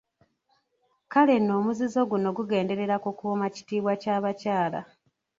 [1.11, 4.81] Kale nno omuzizo guno gugenderera kukuuma kitiibwa kya bakyala.